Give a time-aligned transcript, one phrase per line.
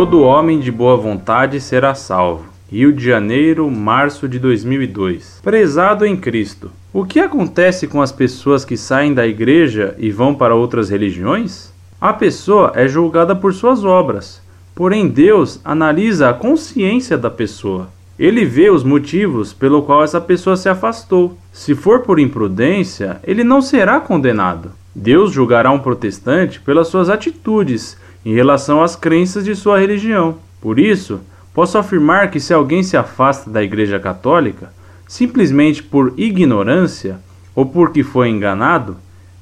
[0.00, 2.46] Todo homem de boa vontade será salvo.
[2.72, 5.40] Rio de Janeiro, março de 2002.
[5.42, 10.34] Prezado em Cristo, o que acontece com as pessoas que saem da igreja e vão
[10.34, 11.70] para outras religiões?
[12.00, 14.40] A pessoa é julgada por suas obras,
[14.74, 17.90] porém Deus analisa a consciência da pessoa.
[18.18, 21.36] Ele vê os motivos pelo qual essa pessoa se afastou.
[21.52, 24.72] Se for por imprudência, ele não será condenado.
[24.94, 30.36] Deus julgará um protestante pelas suas atitudes em relação às crenças de sua religião.
[30.60, 31.20] Por isso,
[31.54, 34.72] posso afirmar que se alguém se afasta da Igreja Católica
[35.10, 37.18] simplesmente por ignorância
[37.54, 38.96] ou porque foi enganado,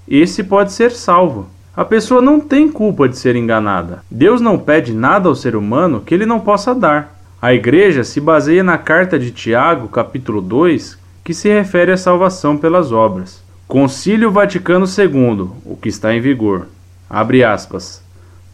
[0.08, 1.46] esse pode ser salvo.
[1.76, 4.02] A pessoa não tem culpa de ser enganada.
[4.10, 7.14] Deus não pede nada ao ser humano que ele não possa dar.
[7.40, 12.56] A igreja se baseia na carta de Tiago, capítulo 2, que se refere à salvação
[12.56, 13.44] pelas obras.
[13.68, 16.66] Concílio Vaticano II, o que está em vigor.
[17.08, 18.02] Abre aspas.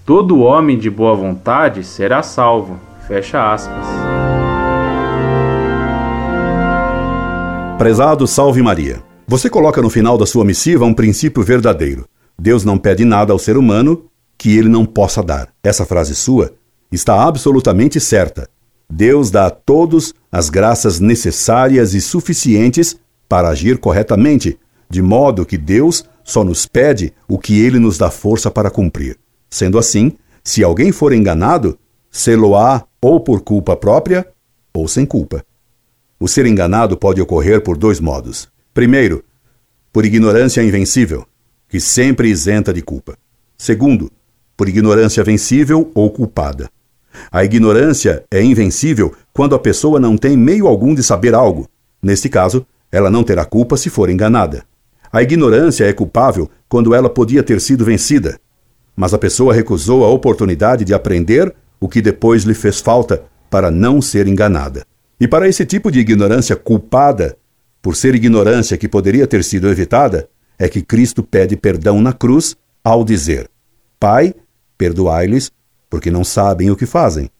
[0.05, 2.79] Todo homem de boa vontade será salvo.
[3.09, 3.87] Fecha aspas.
[7.79, 9.03] Prezado Salve Maria.
[9.27, 12.07] Você coloca no final da sua missiva um princípio verdadeiro.
[12.39, 14.05] Deus não pede nada ao ser humano
[14.37, 15.49] que ele não possa dar.
[15.63, 16.53] Essa frase sua
[16.93, 18.47] está absolutamente certa.
[18.91, 22.95] Deus dá a todos as graças necessárias e suficientes
[23.27, 24.59] para agir corretamente,
[24.91, 29.24] de modo que Deus só nos pede o que ele nos dá força para cumprir.
[29.55, 31.79] Sendo assim, se alguém for enganado,
[32.11, 34.27] sê-lo-á ou por culpa própria
[34.75, 35.45] ou sem culpa.
[36.19, 38.49] O ser enganado pode ocorrer por dois modos.
[38.75, 39.23] Primeiro,
[39.93, 41.25] por ignorância invencível,
[41.69, 43.17] que sempre isenta de culpa.
[43.57, 44.11] Segundo,
[44.57, 46.69] por ignorância vencível ou culpada.
[47.31, 51.69] A ignorância é invencível quando a pessoa não tem meio algum de saber algo.
[52.03, 54.65] Neste caso, ela não terá culpa se for enganada.
[55.13, 58.41] A ignorância é culpável quando ela podia ter sido vencida,
[58.97, 63.71] mas a pessoa recusou a oportunidade de aprender o que depois lhe fez falta para
[63.71, 64.85] não ser enganada.
[65.21, 67.37] E para esse tipo de ignorância culpada,
[67.81, 72.57] por ser ignorância que poderia ter sido evitada, é que Cristo pede perdão na cruz
[72.83, 73.51] ao dizer:
[73.99, 74.35] Pai,
[74.77, 75.51] perdoai-lhes,
[75.89, 77.31] porque não sabem o que fazem.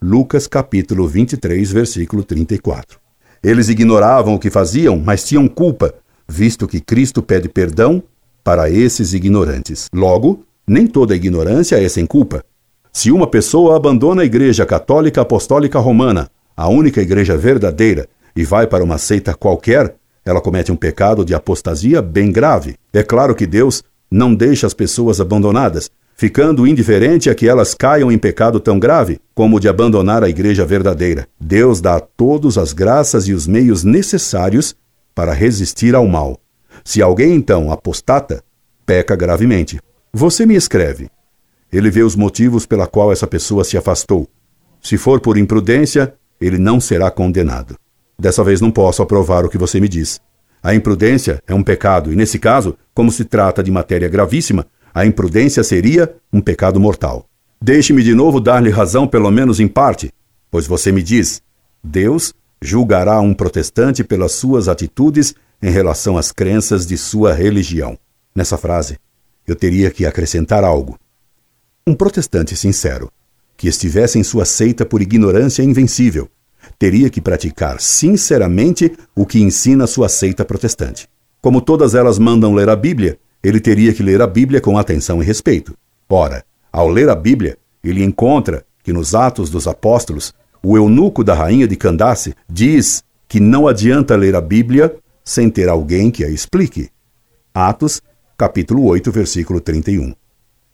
[0.00, 2.98] Lucas capítulo 23, versículo 34.
[3.42, 5.94] Eles ignoravam o que faziam, mas tinham culpa,
[6.28, 8.02] visto que Cristo pede perdão
[8.44, 9.88] para esses ignorantes.
[9.92, 12.42] Logo, nem toda ignorância é sem culpa.
[12.90, 18.66] Se uma pessoa abandona a Igreja Católica Apostólica Romana, a única igreja verdadeira, e vai
[18.66, 19.94] para uma seita qualquer,
[20.24, 22.76] ela comete um pecado de apostasia bem grave.
[22.90, 28.10] É claro que Deus não deixa as pessoas abandonadas, ficando indiferente a que elas caiam
[28.10, 31.26] em pecado tão grave como o de abandonar a igreja verdadeira.
[31.38, 34.74] Deus dá a todos as graças e os meios necessários
[35.14, 36.38] para resistir ao mal.
[36.82, 38.42] Se alguém então apostata,
[38.86, 39.78] peca gravemente.
[40.14, 41.08] Você me escreve.
[41.72, 44.28] Ele vê os motivos pela qual essa pessoa se afastou.
[44.82, 47.76] Se for por imprudência, ele não será condenado.
[48.18, 50.20] Dessa vez não posso aprovar o que você me diz.
[50.62, 55.06] A imprudência é um pecado, e nesse caso, como se trata de matéria gravíssima, a
[55.06, 57.24] imprudência seria um pecado mortal.
[57.58, 60.12] Deixe-me de novo dar-lhe razão, pelo menos em parte,
[60.50, 61.40] pois você me diz:
[61.82, 67.98] Deus julgará um protestante pelas suas atitudes em relação às crenças de sua religião.
[68.36, 68.98] Nessa frase,
[69.46, 70.98] eu teria que acrescentar algo.
[71.86, 73.10] Um protestante sincero,
[73.56, 76.28] que estivesse em sua seita por ignorância invencível,
[76.78, 81.08] teria que praticar sinceramente o que ensina sua seita protestante.
[81.40, 85.20] Como todas elas mandam ler a Bíblia, ele teria que ler a Bíblia com atenção
[85.22, 85.76] e respeito.
[86.08, 90.32] Ora, ao ler a Bíblia, ele encontra que nos Atos dos Apóstolos,
[90.62, 94.94] o eunuco da rainha de Candace diz que não adianta ler a Bíblia
[95.24, 96.90] sem ter alguém que a explique.
[97.54, 98.00] Atos
[98.42, 100.14] capítulo 8, versículo 31.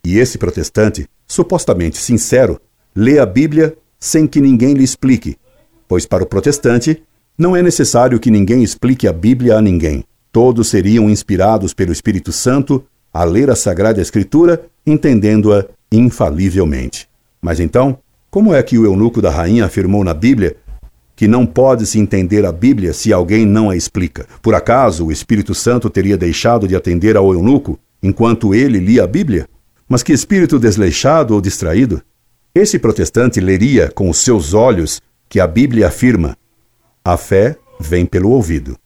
[0.02, 2.58] E esse protestante, supostamente sincero,
[2.96, 5.36] lê a Bíblia sem que ninguém lhe explique,
[5.86, 7.02] pois para o protestante
[7.36, 10.02] não é necessário que ninguém explique a Bíblia a ninguém.
[10.32, 12.82] Todos seriam inspirados pelo Espírito Santo
[13.12, 17.06] a ler a Sagrada Escritura, entendendo-a infalivelmente.
[17.38, 17.98] Mas então,
[18.30, 20.56] como é que o eunuco da rainha afirmou na Bíblia
[21.18, 24.24] que não pode-se entender a Bíblia se alguém não a explica.
[24.40, 29.06] Por acaso o Espírito Santo teria deixado de atender ao eunuco enquanto ele lia a
[29.08, 29.48] Bíblia?
[29.88, 32.00] Mas que espírito desleixado ou distraído?
[32.54, 36.36] Esse protestante leria com os seus olhos que a Bíblia afirma:
[37.04, 38.76] a fé vem pelo ouvido.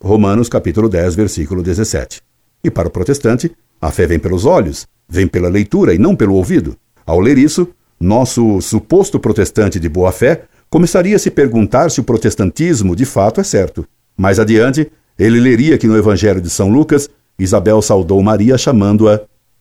[0.00, 2.22] Romanos capítulo 10, versículo 17.
[2.62, 3.50] E para o protestante,
[3.80, 6.76] a fé vem pelos olhos, vem pela leitura e não pelo ouvido.
[7.04, 7.66] Ao ler isso,
[7.98, 13.40] nosso suposto protestante de boa fé começaria a se perguntar se o protestantismo de fato
[13.40, 13.86] é certo.
[14.16, 19.20] Mais adiante, ele leria que no Evangelho de São Lucas, Isabel saudou Maria chamando-a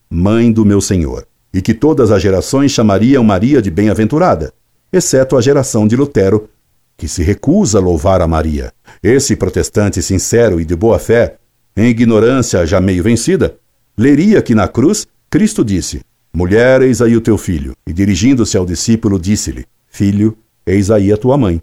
[0.09, 1.27] Mãe do meu Senhor.
[1.53, 4.53] e que todas as gerações chamariam Maria de bem-aventurada,
[4.91, 6.49] exceto a geração de Lutero,
[6.95, 8.71] que se recusa a louvar a Maria.
[9.01, 11.37] Esse protestante sincero e de boa fé,
[11.75, 13.55] em ignorância já meio vencida,
[13.97, 16.01] leria que na cruz Cristo disse:
[16.33, 17.73] Mulher, eis aí o teu filho.
[17.87, 20.37] E dirigindo-se ao discípulo, disse-lhe: Filho,
[20.67, 21.61] eis aí a tua mãe.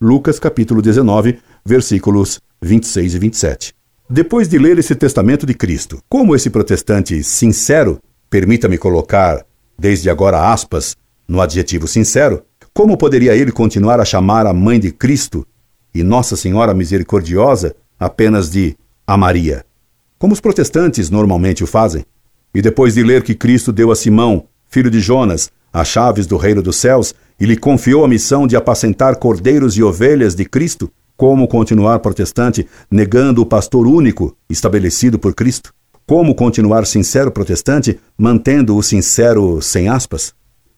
[0.00, 3.74] Lucas capítulo 19, versículos 26 e 27.
[4.08, 9.46] Depois de ler esse testamento de Cristo, como esse protestante sincero, permita-me colocar,
[9.78, 10.96] desde agora aspas,
[11.28, 12.42] no adjetivo sincero,
[12.74, 15.46] como poderia ele continuar a chamar a mãe de Cristo
[15.94, 18.76] e Nossa Senhora Misericordiosa apenas de
[19.06, 19.64] a Maria?
[20.18, 22.04] Como os protestantes normalmente o fazem.
[22.52, 26.36] E depois de ler que Cristo deu a Simão, filho de Jonas, as chaves do
[26.36, 30.92] reino dos céus e lhe confiou a missão de apacentar cordeiros e ovelhas de Cristo,
[31.16, 35.72] como continuar protestante negando o pastor único estabelecido por Cristo?
[36.06, 40.34] Como continuar sincero protestante mantendo o sincero sem aspas?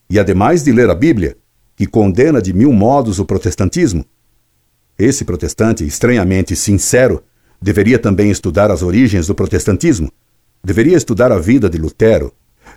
[0.09, 1.35] E ademais de ler a Bíblia,
[1.75, 4.05] que condena de mil modos o protestantismo.
[4.97, 7.23] Esse protestante, estranhamente sincero,
[7.61, 10.11] deveria também estudar as origens do protestantismo.
[10.63, 12.31] Deveria estudar a vida de Lutero.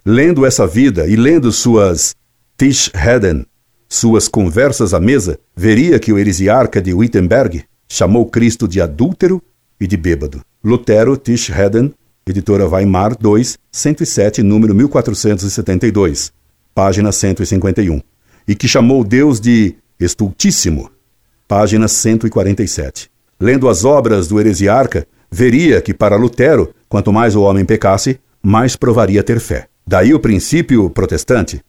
[0.04, 2.14] Lendo essa vida e lendo suas
[2.56, 3.44] Tischheden,
[3.88, 9.42] suas conversas à mesa, veria que o heresiarca de Wittenberg chamou Cristo de adúltero
[9.80, 10.40] e de bêbado.
[10.64, 11.94] Lutero, Tischheden,
[12.26, 16.32] editora Weimar 2, 107, número 1472,
[16.74, 18.00] página 151
[18.46, 20.90] e que chamou Deus de estultíssimo.
[21.48, 23.10] Página 147.
[23.40, 28.76] Lendo as obras do heresiarca, veria que para Lutero, quanto mais o homem pecasse, mais
[28.76, 29.68] provaria ter fé.
[29.86, 31.60] Daí o princípio protestante: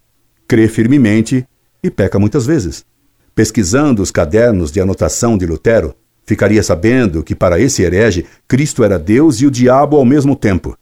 [0.48, 1.48] crê firmemente
[1.88, 2.86] e peca muitas vezes.
[3.34, 5.96] Pesquisando os cadernos de anotação de Lutero,
[6.26, 10.78] ficaria sabendo que para esse herege Cristo era Deus e o diabo ao mesmo tempo.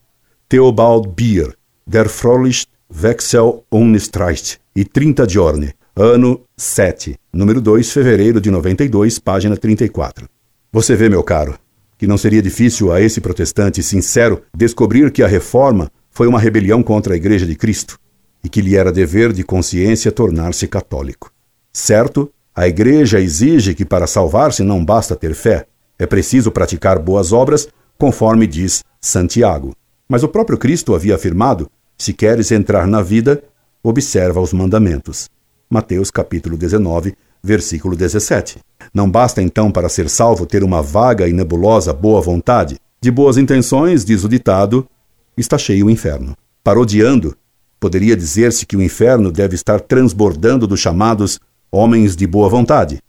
[0.49, 1.53] Theobald Bier,
[1.85, 9.55] Der Fröhlich Wechsel Unstreich e 30 Giorni, ano 7, número 2, fevereiro de 92, página
[9.57, 10.27] 34.
[10.71, 11.57] Você vê, meu caro,
[11.97, 16.81] que não seria difícil a esse protestante sincero descobrir que a reforma foi uma rebelião
[16.81, 17.99] contra a Igreja de Cristo
[18.45, 21.31] e que lhe era dever de consciência tornar-se católico.
[21.73, 25.65] Certo, a Igreja exige que para salvar-se não basta ter fé,
[25.97, 29.73] é preciso praticar boas obras, conforme diz Santiago.
[30.07, 33.43] Mas o próprio Cristo havia afirmado: se queres entrar na vida,
[33.81, 35.27] observa os mandamentos.
[35.67, 38.59] Mateus capítulo 19, versículo 17.
[38.93, 42.77] Não basta então para ser salvo ter uma vaga e nebulosa boa vontade.
[43.01, 44.87] De boas intenções, diz o ditado,
[45.35, 46.37] está cheio o inferno.
[46.63, 47.35] Parodiando,
[47.79, 51.39] poderia dizer-se que o inferno deve estar transbordando dos chamados
[51.71, 52.99] homens de boa vontade.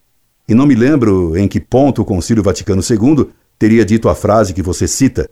[0.48, 3.28] E não me lembro em que ponto o Concílio Vaticano II
[3.58, 5.28] teria dito a frase que você cita,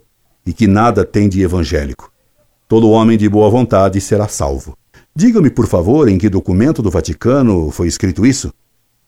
[0.46, 2.12] e que nada tem de evangélico.
[2.68, 4.76] Todo homem de boa vontade será salvo.
[5.14, 8.52] Diga-me, por favor, em que documento do Vaticano foi escrito isso?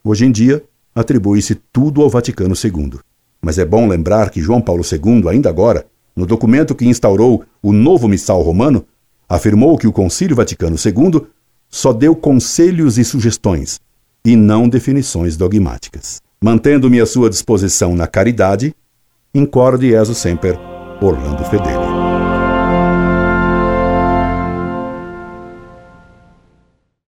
[0.04, 0.62] Hoje em dia,
[0.94, 2.98] atribui-se tudo ao Vaticano II.
[3.42, 7.72] Mas é bom lembrar que João Paulo II, ainda agora, no documento que instaurou o
[7.72, 8.84] novo missal romano,
[9.28, 11.26] afirmou que o Concílio Vaticano II
[11.68, 13.80] só deu conselhos e sugestões,
[14.24, 16.20] e não definições dogmáticas.
[16.42, 18.74] Mantendo-me à sua disposição na caridade,
[19.34, 20.58] incorde e sempre,
[21.00, 21.95] Orlando Fedeli.